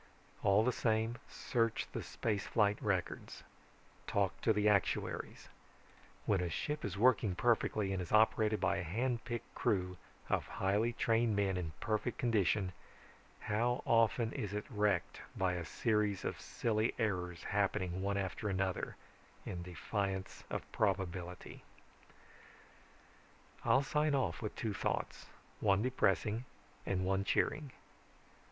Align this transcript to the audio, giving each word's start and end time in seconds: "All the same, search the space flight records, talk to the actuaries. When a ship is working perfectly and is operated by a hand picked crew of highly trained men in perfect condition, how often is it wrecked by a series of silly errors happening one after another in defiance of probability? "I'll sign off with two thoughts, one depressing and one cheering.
"All 0.41 0.63
the 0.63 0.71
same, 0.71 1.17
search 1.29 1.85
the 1.93 2.01
space 2.01 2.47
flight 2.47 2.79
records, 2.81 3.43
talk 4.07 4.41
to 4.41 4.51
the 4.51 4.67
actuaries. 4.67 5.47
When 6.25 6.41
a 6.41 6.49
ship 6.49 6.83
is 6.83 6.97
working 6.97 7.35
perfectly 7.35 7.93
and 7.93 8.01
is 8.01 8.11
operated 8.11 8.59
by 8.59 8.77
a 8.77 8.83
hand 8.83 9.23
picked 9.25 9.53
crew 9.53 9.97
of 10.27 10.47
highly 10.47 10.93
trained 10.93 11.35
men 11.35 11.55
in 11.55 11.73
perfect 11.79 12.17
condition, 12.17 12.71
how 13.41 13.83
often 13.85 14.33
is 14.33 14.53
it 14.55 14.65
wrecked 14.71 15.21
by 15.37 15.53
a 15.53 15.63
series 15.63 16.25
of 16.25 16.41
silly 16.41 16.95
errors 16.97 17.43
happening 17.43 18.01
one 18.01 18.17
after 18.17 18.49
another 18.49 18.95
in 19.45 19.61
defiance 19.61 20.43
of 20.49 20.63
probability? 20.71 21.63
"I'll 23.63 23.83
sign 23.83 24.15
off 24.15 24.41
with 24.41 24.55
two 24.55 24.73
thoughts, 24.73 25.27
one 25.59 25.83
depressing 25.83 26.45
and 26.87 27.05
one 27.05 27.23
cheering. 27.23 27.71